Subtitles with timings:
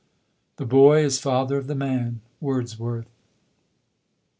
[0.55, 3.11] The boy is father of the man." Wordsworth.